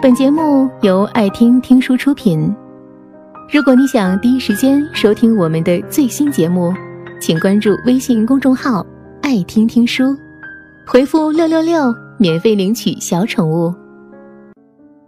[0.00, 2.54] 本节目由爱听听书出品。
[3.52, 6.72] 如果你想第一时间收听我们的最新节目，
[7.20, 8.86] 请关注微信公众号
[9.22, 10.16] “爱听听书”，
[10.86, 13.74] 回复“六六六”免费领取小宠物。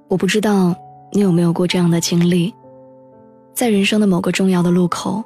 [0.09, 0.75] 我不知道
[1.13, 2.53] 你有没有过这样的经历，
[3.55, 5.23] 在人生的某个重要的路口，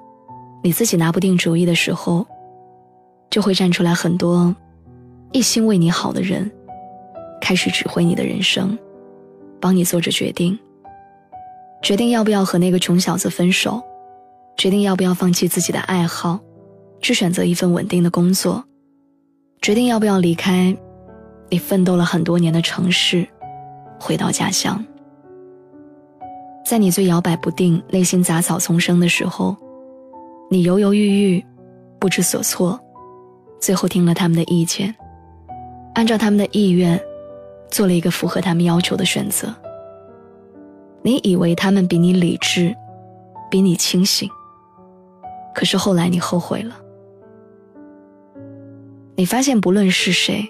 [0.63, 2.27] 你自己拿不定主意的时候，
[3.31, 4.55] 就会站出来很多
[5.33, 6.53] 一心为你好的人，
[7.41, 8.77] 开始指挥你的人生。
[9.65, 10.59] 帮你做着决定，
[11.81, 13.83] 决定要不要和那个穷小子分手，
[14.59, 16.39] 决定要不要放弃自己的爱好，
[17.01, 18.63] 去选择一份稳定的工作，
[19.63, 20.77] 决定要不要离开
[21.49, 23.27] 你奋斗了很多年的城市，
[23.99, 24.85] 回到家乡。
[26.63, 29.57] 在你最摇摆不定、内心杂草丛生的时候，
[30.51, 31.45] 你犹犹豫豫，
[31.99, 32.79] 不知所措，
[33.63, 34.95] 最后听了他们的意见，
[35.95, 37.01] 按照他们的意愿。
[37.75, 39.53] 做了一个符合他们要求的选择。
[41.03, 42.73] 你以为他们比你理智，
[43.51, 44.31] 比你清醒，
[45.53, 46.77] 可是后来你后悔了。
[49.17, 50.49] 你发现不论是谁，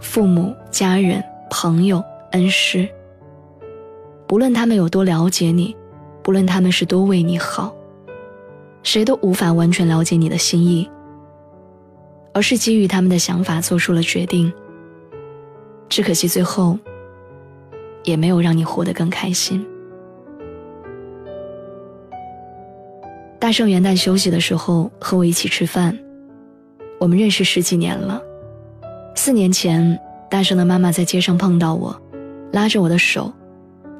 [0.00, 2.88] 父母、家人、朋友、恩师，
[4.26, 5.76] 不论他们有多了解你，
[6.20, 7.72] 不论他们是多为你好，
[8.82, 10.90] 谁都无法完全了解你的心意，
[12.32, 14.52] 而是基于他们的想法做出了决定。
[15.88, 16.78] 只可惜最后，
[18.02, 19.64] 也没有让你活得更开心。
[23.38, 25.96] 大圣元旦休息的时候和我一起吃饭，
[26.98, 28.20] 我们认识十几年了。
[29.14, 29.98] 四年前，
[30.30, 31.94] 大圣的妈妈在街上碰到我，
[32.52, 33.32] 拉着我的手，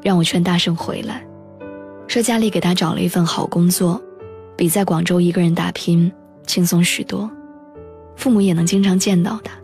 [0.03, 1.25] 让我劝大圣回来，
[2.09, 4.01] 说家里给他找了一份好工作，
[4.57, 6.11] 比在广州一个人打拼
[6.47, 7.31] 轻松许多，
[8.17, 9.55] 父母也能经常见到他。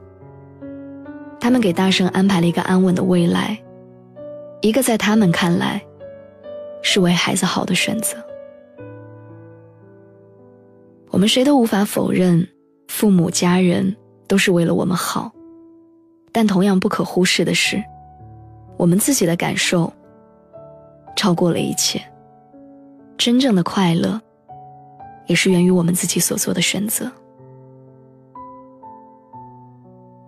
[1.41, 3.59] 他们给大圣安排了一个安稳的未来，
[4.61, 5.83] 一个在他们看来
[6.83, 8.17] 是为孩子好的选择。
[11.11, 12.47] 我们谁都无法否认，
[12.89, 13.97] 父母家人
[14.29, 15.33] 都是为了我们好，
[16.31, 17.83] 但同样不可忽视的是，
[18.77, 19.93] 我们自己的感受
[21.17, 22.01] 超过了一切。
[23.19, 24.21] 真正的快乐，
[25.27, 27.11] 也是源于我们自己所做的选择。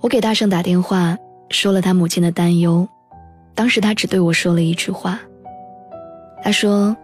[0.03, 1.17] 我给大圣打电话，
[1.49, 2.87] 说了他母亲的担忧。
[3.55, 5.21] 当时他只对我说了一句话
[6.43, 6.97] ：“他说，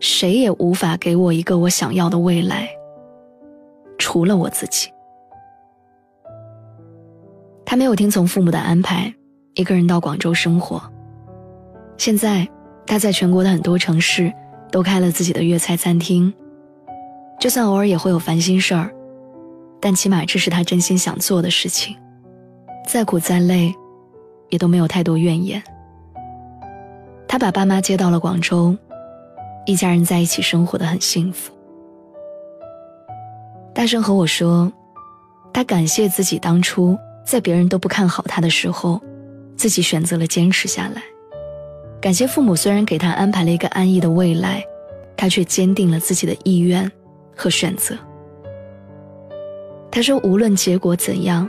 [0.00, 2.66] 谁也无法给我一个我想要的未来，
[3.98, 4.88] 除了我自己。”
[7.66, 9.12] 他没有听从父母的安排，
[9.54, 10.82] 一个人到广州生活。
[11.98, 12.48] 现在
[12.86, 14.32] 他在全国的很多城市
[14.70, 16.32] 都开了自己的粤菜餐厅，
[17.38, 18.90] 就算偶尔也会有烦心事儿。
[19.84, 21.96] 但起码这是他真心想做的事情，
[22.86, 23.74] 再苦再累，
[24.48, 25.60] 也都没有太多怨言。
[27.26, 28.76] 他把爸妈接到了广州，
[29.66, 31.52] 一家人在一起生活的很幸福。
[33.74, 34.70] 大声和我说，
[35.52, 39.02] 他感谢自己当初在别人都不看好他的时候，
[39.56, 41.02] 自己选择了坚持下来。
[42.00, 44.62] 感谢父母虽然给他安排了一个安逸的未来，
[45.16, 46.88] 他却坚定了自己的意愿
[47.34, 47.98] 和选择。
[49.92, 51.46] 他说：“无论结果怎样，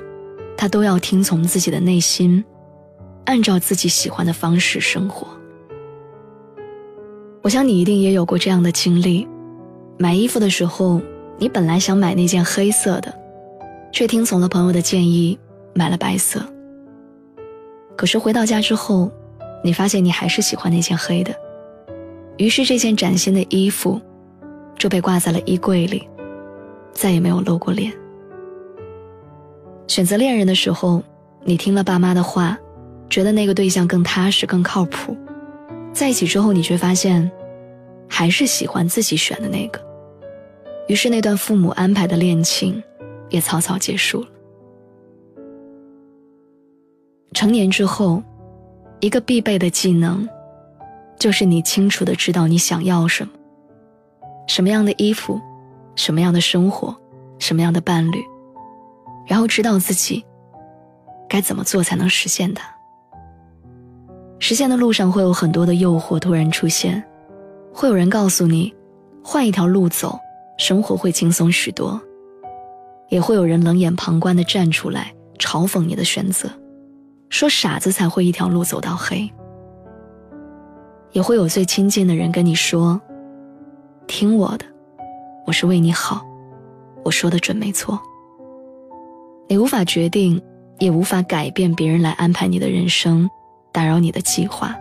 [0.58, 2.44] 他都要听从自己的内心，
[3.24, 5.26] 按照自己喜欢的方式生活。”
[7.42, 9.26] 我想你一定也有过这样的经历：
[9.98, 11.02] 买衣服的时候，
[11.38, 13.18] 你本来想买那件黑色的，
[13.94, 15.40] 却听从了朋友的建议
[15.74, 16.46] 买了白色。
[17.96, 19.10] 可是回到家之后，
[19.64, 21.34] 你发现你还是喜欢那件黑的，
[22.36, 24.02] 于是这件崭新的衣服
[24.78, 26.06] 就被挂在了衣柜里，
[26.92, 27.90] 再也没有露过脸。
[29.94, 31.04] 选择恋人的时候，
[31.44, 32.58] 你听了爸妈的话，
[33.12, 35.16] 觉得那个对象更踏实、更靠谱。
[35.94, 37.32] 在一起之后，你却发现，
[38.10, 39.80] 还是喜欢自己选的那个。
[40.88, 42.82] 于是，那段父母安排的恋情，
[43.30, 44.28] 也草草结束了。
[47.34, 48.24] 成年之后，
[49.00, 50.28] 一个必备的技能，
[51.20, 53.32] 就是你清楚的知道你想要什么，
[54.48, 55.40] 什么样的衣服，
[55.96, 56.98] 什么样的生活，
[57.38, 58.33] 什么样的伴侣。
[59.26, 60.26] 然后知道自己
[61.30, 62.64] 该怎么做才能实现它。
[64.40, 67.02] 实现的路上会有很多的诱惑突然出现，
[67.74, 68.74] 会有人告诉你，
[69.24, 70.20] 换一条路走，
[70.58, 71.98] 生活会轻松许多；
[73.08, 76.50] 也会有人冷眼旁观的站出来嘲讽你的选择，
[77.30, 79.32] 说傻子才会一条路走到黑。
[81.14, 83.00] 也会有最亲近的人跟你说，
[84.08, 84.66] 听我的，
[85.46, 86.26] 我是为你好，
[87.06, 87.98] 我说的准没错。
[89.48, 90.42] 你无法决定，
[90.80, 93.30] 也无法改变别人来安排你的人生，
[93.72, 94.76] 打扰你的计划，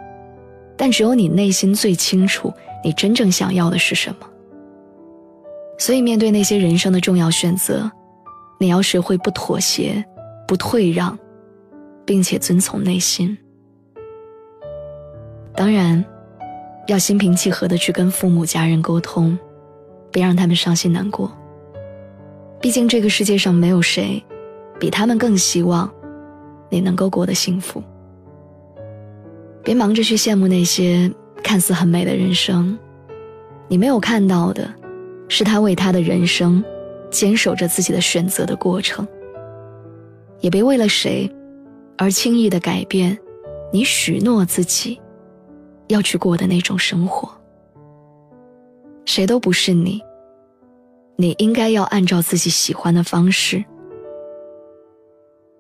[0.77, 2.53] 但只有你内心最清楚
[2.85, 4.29] 你真正想要的是什么。
[5.79, 7.91] 所以，面对那些人生的重要选择，
[8.59, 10.05] 你要学会不妥协、
[10.47, 11.19] 不退让，
[12.05, 13.37] 并且遵从内心。
[15.55, 16.05] 当然，
[16.87, 19.37] 要心平气和的去跟父母、家人沟通，
[20.13, 21.31] 别让他们伤心难过。
[22.61, 24.23] 毕竟，这个世界上没有谁
[24.83, 25.89] 比他们更希望
[26.69, 27.81] 你能够过得幸福。
[29.63, 31.09] 别忙着去羡慕那些
[31.41, 32.77] 看似很美的人生，
[33.69, 34.69] 你没有看到的。
[35.29, 36.63] 是他为他的人生
[37.13, 39.07] 坚守着自己的选择的过程，
[40.41, 41.33] 也别为了谁
[41.97, 43.17] 而轻易的改变
[43.73, 45.01] 你许诺自己
[45.87, 47.31] 要去过的那种生活。
[49.05, 50.03] 谁都不是你，
[51.15, 53.65] 你应该要按照自己喜欢的方式